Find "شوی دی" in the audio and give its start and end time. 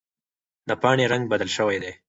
1.57-1.91